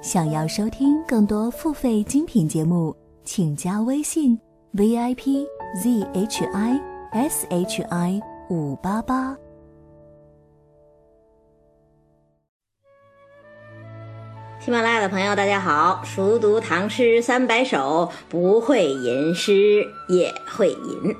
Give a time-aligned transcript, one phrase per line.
[0.00, 2.94] 想要收听更多付费精品节目，
[3.24, 4.38] 请加微信
[4.70, 5.44] v i p
[5.82, 6.80] z h i
[7.12, 9.36] s h i 五八八。
[14.60, 16.00] 喜马拉雅的朋友，大家好！
[16.04, 21.16] 熟读唐诗三百首，不会吟诗也会吟。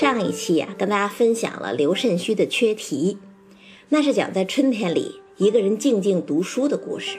[0.00, 3.18] 上一期啊，跟大家分享了刘慎虚的《缺题》，
[3.88, 7.18] 那是讲在春天里一个人静静读书的故事。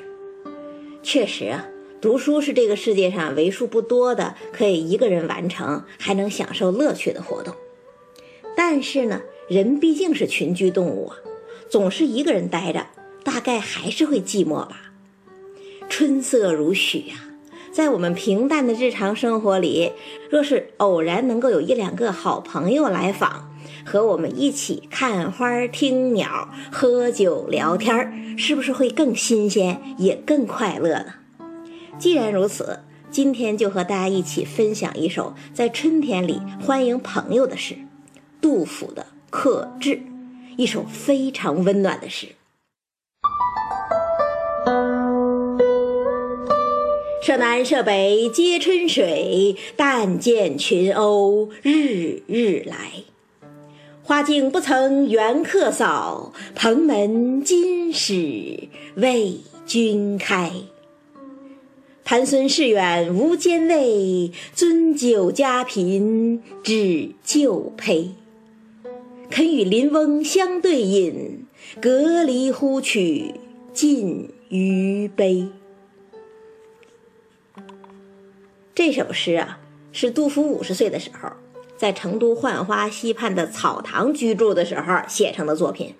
[1.04, 1.68] 确实啊，
[2.00, 7.54] 读书是这个世界上为数不多的可以一个人完成还能享受乐趣的活动。
[8.56, 11.18] 但是呢，人毕竟是群居动物啊，
[11.70, 12.88] 总是一个人待着，
[13.26, 14.94] 大概还是会寂寞吧。
[15.90, 17.29] 春色如许呀。
[17.80, 19.94] 在我们平淡的日常生活里，
[20.30, 23.50] 若是偶然能够有一两个好朋友来访，
[23.86, 31.14] 和我们一起看花、听鸟、喝酒、聊天，是不是会更新鲜，也更快乐呢？
[31.98, 37.78] 既然如此，今天就和大家一起分享一首在春天里欢迎朋友的诗——
[38.42, 39.96] 杜甫的《客至》，
[40.58, 42.28] 一首非常温暖的诗。
[47.22, 52.92] 舍南舍北皆春水，但见群鸥日日来。
[54.02, 60.50] 花径不曾缘客扫，蓬门今始为君开。
[62.06, 68.08] 盘孙市远无兼味，樽酒家贫只旧醅。
[69.30, 71.46] 肯与邻翁相对饮，
[71.82, 73.34] 隔篱呼取
[73.74, 75.46] 尽余杯。
[78.80, 79.60] 这首诗啊，
[79.92, 81.30] 是杜甫五十岁的时候，
[81.76, 85.96] 在成都浣花溪畔的草堂居住的时候写成的作品。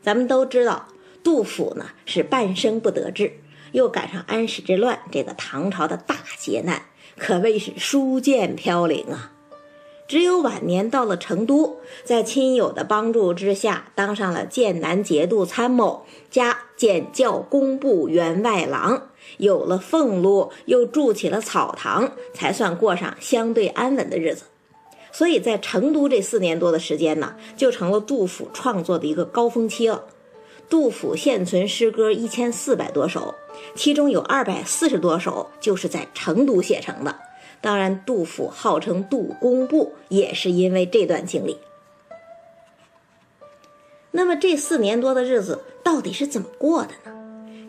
[0.00, 0.88] 咱们都知道，
[1.22, 3.34] 杜甫呢是半生不得志，
[3.72, 6.80] 又赶上安史之乱这个唐朝的大劫难，
[7.18, 9.32] 可谓是书剑飘零啊。
[10.08, 19.02] 只有晚年到了成都，在亲友的帮助之下，当上了剑南节度参谋加检校工部员外郎，
[19.36, 24.44] 有了俸禄，又住起了草堂，才算过上相对安稳的日子。
[25.12, 30.02] 所以在成都这四年多的时间呢，就成了杜甫创作的一个高峰期了。
[30.70, 33.34] 杜甫现存诗歌一千四百多首，
[33.74, 37.14] 其中有二百四十多首就是在成都写成的。
[37.60, 41.58] 当然，杜甫号称杜工部，也是因为这段经历。
[44.10, 47.14] 那么这四年多的日子到底是怎么过的呢？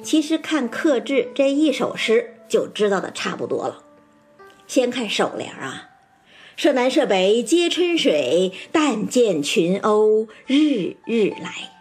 [0.03, 3.83] 其实看《客至》这一首诗就知道的差不多了。
[4.65, 5.89] 先看首联啊
[6.55, 11.71] ，“舍南舍北皆春水，但见群鸥日日来。”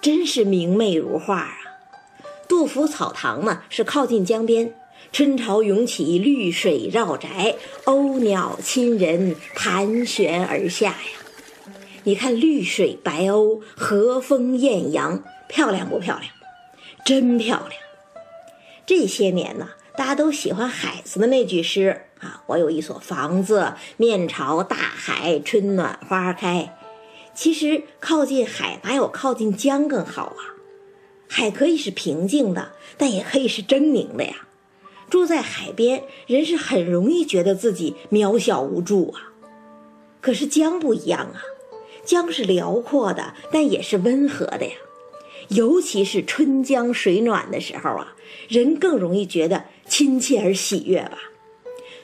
[0.00, 1.58] 真是明媚如画啊！
[2.48, 4.74] 杜甫草堂呢是靠近江边。
[5.12, 10.96] 春潮涌起，绿水绕宅，鸥鸟亲人盘旋而下呀！
[12.04, 16.32] 你看绿水白鸥，和风艳阳，漂亮不漂亮？
[17.04, 17.82] 真漂亮！
[18.86, 19.68] 这些年呢，
[19.98, 26.74] 大家都喜欢海子的那句诗啊：“我有一所房子，面朝大海，春暖花开。”
[27.34, 30.56] 其实靠近海哪有靠近江更好啊？
[31.28, 34.48] 海可以是平静的，但也可以是狰狞的呀。
[35.12, 39.30] 住在海边，人是很容易觉得自己渺小无助啊。
[40.22, 41.42] 可是江不一样啊，
[42.02, 44.72] 江是辽阔的，但也是温和的呀。
[45.48, 48.14] 尤其是春江水暖的时候啊，
[48.48, 51.18] 人更容易觉得亲切而喜悦吧。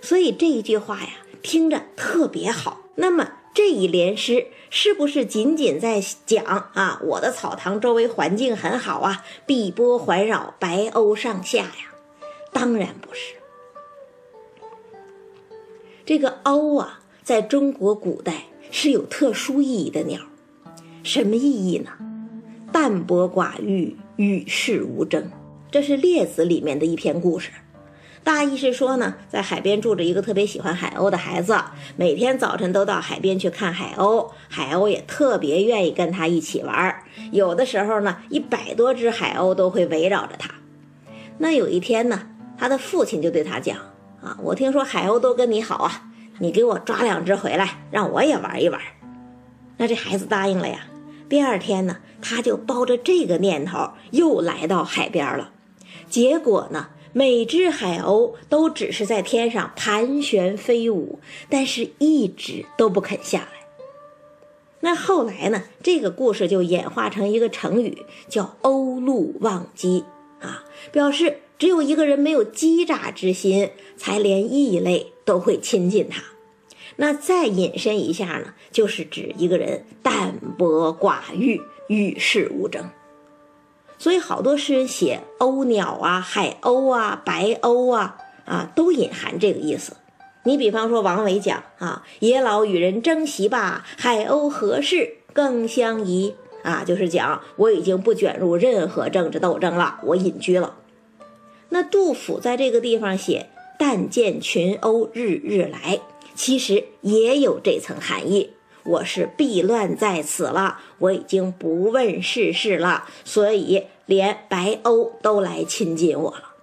[0.02, 1.08] 所以这一句话呀，
[1.42, 2.82] 听着特别好。
[2.96, 7.00] 那么这一联诗是不是仅仅在讲啊？
[7.02, 11.87] 我的草堂周围环境很好啊，碧波环绕，白鸥上下呀？
[12.52, 13.34] 当然不是，
[16.04, 20.20] 这个鸥啊，在中国古代是有特殊意义的鸟，
[21.02, 21.90] 什么意义呢？
[22.72, 25.30] 淡泊寡欲，与世无争。
[25.70, 27.50] 这是《列子》里面的一篇故事，
[28.24, 31.56] 大意是说呢，在海边住着一个特别喜欢海鸥的孩子，
[31.96, 40.50] 每天早晨都到海边去看海鸥，海鸥也特别愿意跟他一起玩，有的时候呢，一百多只海鸥都会围绕着他。
[41.38, 42.30] 那有一天呢？
[42.58, 43.78] 他的父亲就对他讲
[44.20, 46.10] ：“啊，我听说海鸥都跟你好啊，
[46.40, 48.80] 你给我抓两只回来，让我也玩一玩。”
[49.78, 50.86] 那这孩子答应了呀。
[51.28, 55.52] 第二天呢，他就抱着这个念头又来到海边了。
[56.08, 63.48] 结果呢，每只海鸥都只是在天上盘旋飞舞，但是一直都不肯下来。
[64.80, 70.04] 那后来呢，这个故事就演化成一个成语，叫“鸥鹭忘机”
[70.40, 76.22] 啊，表示只有一个人没有欺诈之心，才连异类都会亲近他。
[76.96, 82.88] 那再引申一下呢，就是指一个人淡泊寡欲，与世无争。
[83.98, 89.96] 所以好多诗人写鸥鸟啊、海鸥啊、白鸥啊，啊，都隐含这个意思。
[90.44, 100.77] 你比方说王维讲啊，野老与人争席罢，海鸥何事更相宜啊，就是讲我已经不卷入任何政治斗争了，我隐居了。
[101.70, 103.46] 那杜甫在这个地方写
[103.78, 106.00] “但见群鸥日日来”，
[106.34, 108.50] 其实也有这层含义。
[108.84, 116.54] 我是避乱在此了，我已经不问世事了，所以连白鸥都来亲近我了。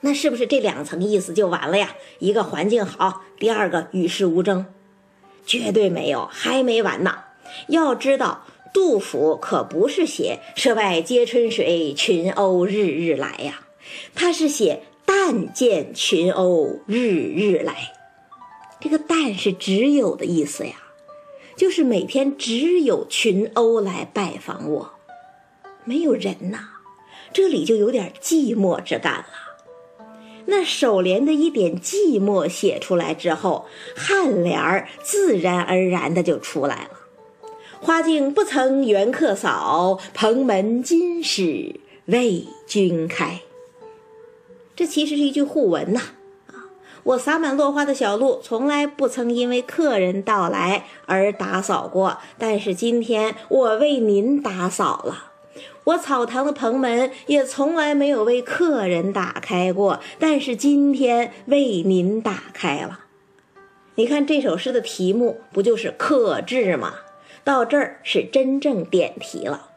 [0.00, 1.94] 那是不是这两层意思就完了呀？
[2.18, 4.64] 一个环境好，第二个与世无争，
[5.44, 7.18] 绝对没有，还没完呢。
[7.68, 13.60] 要知道，杜甫可不是写“涉外皆春水，群鸥日日来”呀，
[14.14, 17.74] 他是写“但见群鸥日日来”。
[18.80, 20.74] 这个“但”是只有的意思呀。
[21.56, 24.90] 就是每天只有群鸥来拜访我，
[25.84, 26.58] 没有人呐，
[27.32, 29.26] 这里就有点寂寞之感了。
[30.46, 33.66] 那首联的一点寂寞写出来之后，
[33.96, 36.90] 颔联儿自然而然的就出来了。
[37.80, 43.40] 花径不曾缘客扫，蓬门今始为君开。
[44.76, 46.00] 这其实是一句互文呐。
[46.46, 46.54] 啊
[47.04, 52.18] 我洒满落花的小路，从来不曾因为客人到来而打扫过。
[52.38, 55.32] 但是今天我为您打扫了。
[55.84, 63.00] 我草堂的蓬门也从来没有为客人打开过，但是今天为您打开了。
[63.96, 66.94] 你看这首诗的题目不就是客至吗？
[67.44, 69.68] 到这儿是真正点题了。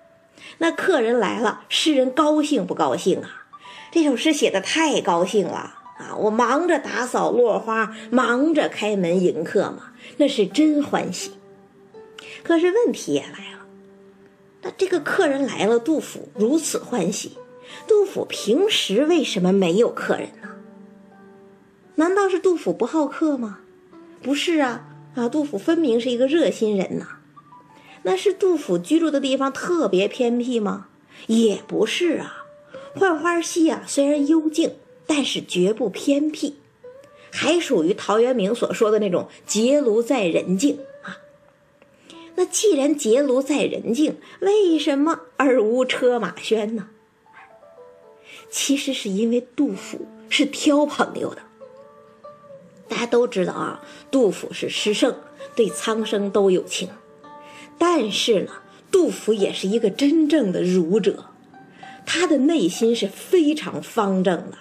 [0.60, 3.47] 那客人来了，诗人高兴不高兴啊？
[3.92, 5.76] 这首诗写的太高兴了。
[5.98, 11.32] 啊，我忙着打扫落花，忙着开门迎客嘛，那是真欢喜。
[12.44, 13.66] 可是问题也来了，
[14.62, 17.32] 那这个客人来了，杜甫如此欢喜，
[17.88, 20.50] 杜甫平时为什么没有客人呢？
[21.96, 23.62] 难道是杜甫不好客吗？
[24.22, 24.86] 不是啊，
[25.16, 27.08] 啊，杜甫分明是一个热心人呐。
[28.04, 30.90] 那是杜甫居住的地方特别偏僻吗？
[31.26, 32.37] 也不是啊，
[32.98, 34.76] 浣花溪啊，虽然幽静。
[35.10, 36.58] 但是绝不偏僻，
[37.32, 41.20] 还属于陶渊明所说的那种结庐在人境啊。
[42.36, 46.90] 那既然结庐在人境，为什么而无车马喧呢？
[48.50, 51.42] 其实是因为杜甫是挑朋友的。
[52.90, 55.16] 大家都知道啊，杜甫是诗圣，
[55.56, 56.90] 对苍生都有情。
[57.78, 58.52] 但是呢，
[58.92, 61.28] 杜甫也是一个真正的儒者，
[62.08, 64.58] 他的内心是非常方正的。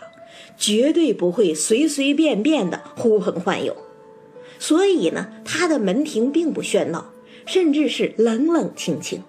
[0.59, 3.77] 绝对不会随随便便的呼朋唤友，
[4.59, 7.13] 所以呢，他的门庭并不喧闹，
[7.45, 9.23] 甚至是冷冷清清。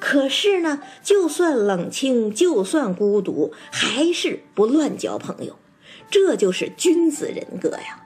[0.00, 5.56] 可是呢，就算冷清，就算孤独，还是不乱交朋友，
[6.10, 8.02] 这就是君子人格呀。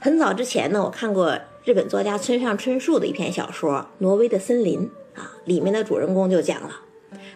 [0.00, 6.82] 很早之前呢，我看过日本作家村上春树的一篇小说《挪威的森林》啊，里面的主人公就讲了。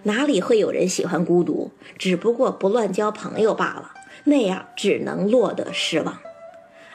[0.02, 1.70] 哪里会有人喜欢孤独？
[1.96, 3.92] 只不过不乱交朋友罢了，
[4.24, 6.18] 那样只能落得失望。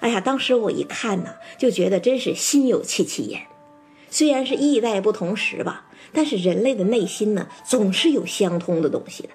[0.02, 3.42] 哎呀，当时我一看呢，就觉得真是心有戚戚焉。
[4.12, 9.30] 虽然是异代不同时吧，但是人类的内心呢，总是有相通的东西的。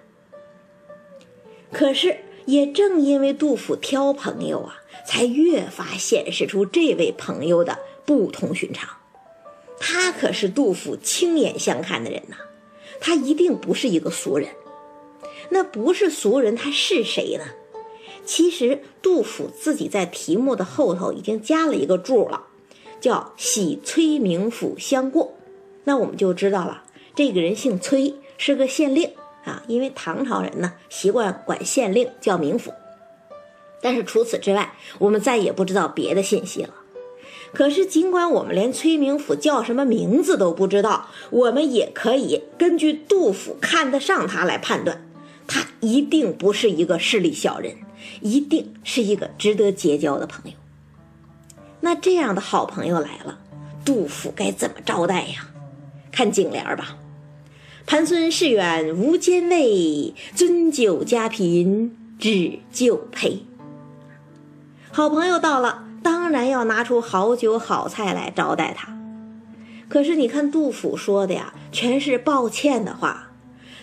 [1.72, 7.76] 可是也正因为杜甫挑朋友啊，才越发显示出这位朋友的
[8.08, 8.88] 不同寻常。
[9.78, 12.36] 他可是杜甫亲眼相看的人呐。
[13.00, 14.48] 他一定不是一个俗人，
[15.50, 17.44] 那不是俗人，他是谁呢？
[18.24, 22.46] 其实杜甫自己在题目的后头已经加了一个注了，
[22.98, 25.34] 叫“喜崔明府相过”，
[25.84, 26.82] 那我们就知道了，
[27.14, 29.12] 这个人姓崔，是个县令
[29.44, 29.62] 啊。
[29.68, 32.72] 因为唐朝人呢习惯管县令叫名府，
[33.80, 36.74] 但是除此之外，我们再也不知道别的信息了。
[37.54, 45.02] 可是，尽管我们连崔明府叫什么名字都不知道，我们也可以根据杜甫看得上他来判断，
[45.46, 47.74] 他一定不是一个势利小人，
[48.20, 50.52] 一定是一个值得结交的朋友。
[51.80, 53.38] 那这样的好朋友来了，
[53.84, 55.48] 杜甫该怎么招待呀？
[56.12, 56.98] 看颈联吧
[57.86, 63.42] ：“盘孙市远无兼位，樽酒家贫只旧陪。”
[64.92, 65.87] 好朋友到了。
[66.02, 68.96] 当然要拿出好酒好菜来招待他。
[69.88, 73.30] 可是你看杜甫说的呀，全是抱歉的话。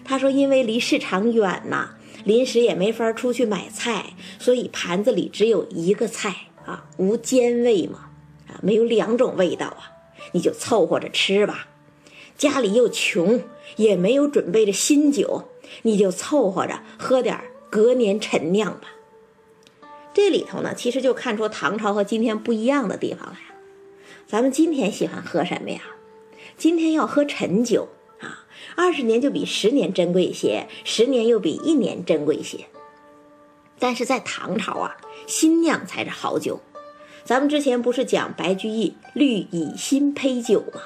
[0.03, 8.01] 他说：“因为离市场远呐，临时也没法出去买菜，所以盘子里只有一个菜啊，无兼味嘛，
[8.47, 9.89] 啊，没有两种味道啊，
[10.33, 11.67] 你就凑合着吃吧。
[12.37, 13.41] 家里又穷，
[13.77, 15.45] 也没有准备着新酒，
[15.81, 17.39] 你就凑合着喝点
[17.71, 18.81] 隔年陈酿吧。”
[20.15, 23.55] 这里头呢，其实就看出唐朝和今天不一样的地方来了。
[24.25, 25.81] 咱们今天喜欢喝什么呀？
[26.57, 27.89] 今天要喝陈酒
[28.21, 32.65] 啊，二十年就比十年珍贵些，十年又比一年珍贵些。
[33.77, 34.95] 但是在唐朝啊，
[35.27, 36.61] 新酿才是好酒。
[37.25, 40.79] 咱们之前不是讲白居易绿蚁新醅酒吗？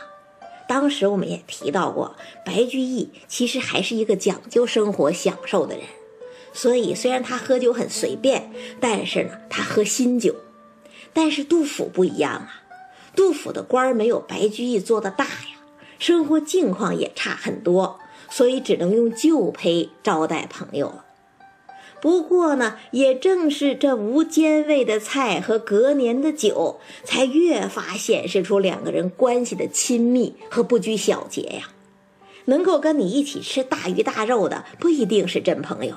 [0.67, 5.85] 当时我们也提到过，白居易其实还是一个讲究生活、享受的人。
[6.53, 10.35] 所以虽然他喝酒很随便，但是呢，他喝新酒。
[11.13, 12.63] 但是杜甫不一样啊，
[13.15, 15.59] 杜甫的官儿没有白居易做的大呀。
[15.97, 21.05] 生活境况也差很多，所以只能用旧胚招待朋友了。
[22.01, 31.71] 不过呢，也正是这无间味的菜和隔年的酒，才越发显示出两个人关系的亲密和不拘小节呀。
[32.45, 35.95] 能够跟你一起吃大鱼大肉的，不一定是真朋友；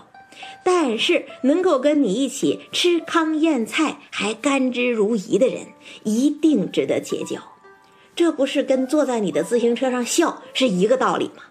[0.64, 5.66] 但是能够跟你一起吃糠咽菜还甘之如饴的人，
[6.04, 7.40] 一定值得结交。
[8.14, 11.42] 这不是跟坐在你的自行车上笑是一个道理吗？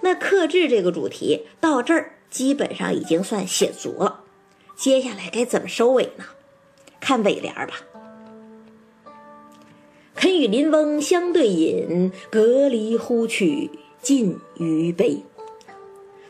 [0.00, 4.24] 那克制这个主题到这儿基本上已经算写足了，
[4.76, 6.24] 接下来该怎么收尾呢？
[7.00, 7.74] 看尾联儿吧。
[10.14, 15.22] 肯与邻翁相对饮，隔离呼取尽余杯。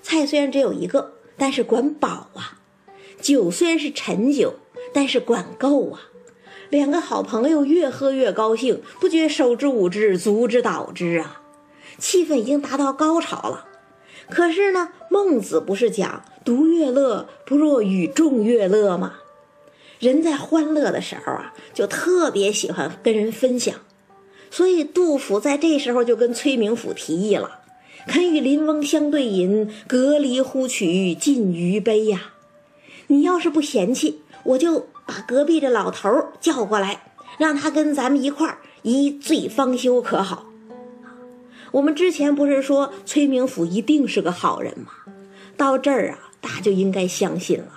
[0.08, 2.62] 菜虽然只有一个，但是管饱啊；
[3.20, 4.54] 酒虽然是陈酒，
[4.92, 5.98] 但是管够啊。
[6.70, 11.42] 两个好朋友越喝越高兴，不觉手之舞之，足之蹈之啊！
[11.98, 13.66] 气氛已经达到高潮了。
[14.30, 19.14] 可是呢，孟子不是讲“独乐乐不若与众乐乐”吗？
[19.98, 23.74] 人在欢乐的时候啊，就特别喜欢跟人分享。
[24.52, 27.62] 所以杜甫在这时候就跟崔明府提议了
[28.06, 32.32] ：“肯与邻翁相对饮，隔离呼取尽余杯呀！
[33.08, 36.10] 你要是不嫌弃，我就……”把隔壁这老头
[36.40, 40.46] 叫过来，让他跟咱们一块儿一醉方休，可好？
[41.70, 44.90] 我们之前不是说崔明府一定是个好人吗？
[45.56, 47.68] 到这儿啊，大家就应该相信了。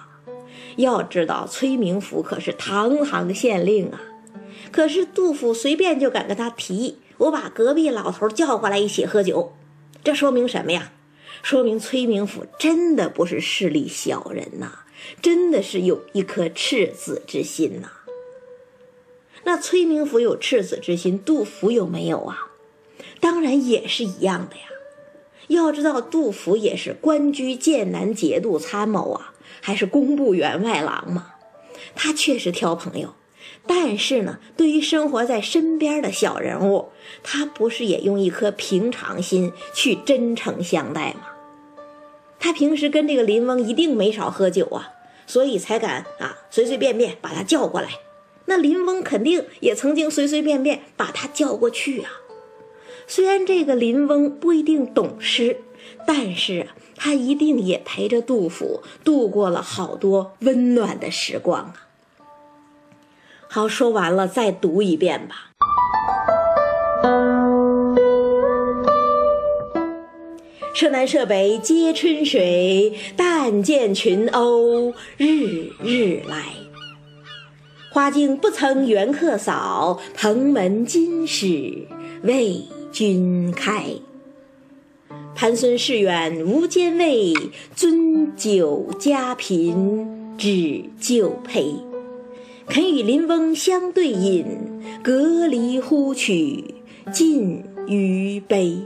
[0.78, 4.02] 要知道，崔明府可是堂堂县令啊，
[4.72, 9.54] 可是杜甫随便就敢跟他提议，我把隔壁老头叫过来一起喝酒，
[10.04, 10.92] 这说明什么呀？
[11.42, 14.80] 说明崔明府真的不是势利小人呐。
[15.22, 17.92] 真的是有一颗赤子之心呐。
[19.46, 22.52] 那崔明府有赤子之心，杜甫有没有啊？
[23.22, 24.64] 当然也是一样的呀。
[25.48, 31.34] 要知道，杜甫也是官居剑南节度参谋啊，还是工部员外郎嘛。
[31.96, 33.16] 他确实挑朋友，
[33.68, 36.90] 但是呢，对于生活在身边的小人物，
[37.24, 41.28] 他不是也用一颗平常心去真诚相待吗？
[42.40, 44.94] 他平时跟这个林翁一定没少喝酒啊，
[45.28, 47.90] 所以才敢啊随随便便把他叫过来。
[48.46, 52.10] 那林翁肯定也曾经随随便便把他叫过去啊。
[53.06, 55.58] 虽然这个林翁不一定懂诗，
[56.08, 61.89] 但是他一定也陪着杜甫度过了好多温暖的时光啊。
[63.52, 65.50] 好，说完了，再读一遍吧。
[70.76, 76.44] 舍南舍北皆春水，但见群鸥日日来。
[77.92, 81.88] 花径不曾缘客扫，蓬门今始
[82.22, 83.84] 为君开。
[85.34, 87.34] 盘孙市远无兼味，
[87.76, 91.89] 樽酒家贫只旧醅。
[92.70, 94.46] 肯与邻翁相对饮，
[95.02, 96.64] 隔离呼取
[97.12, 98.78] 尽余杯。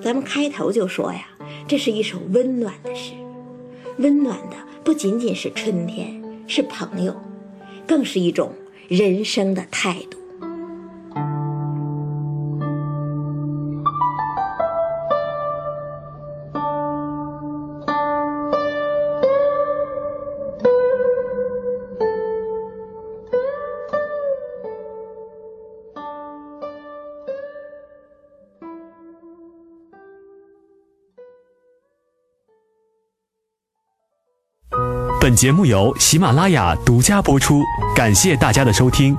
[0.00, 1.26] 咱们开头就说呀，
[1.66, 3.14] 这是一首温暖的诗，
[3.98, 7.20] 温暖的不仅仅是春天，是朋友，
[7.84, 8.52] 更是一种
[8.86, 10.21] 人生的态度。
[35.22, 37.62] 本节目由喜马拉雅独家播出，
[37.94, 39.16] 感谢大家的收听。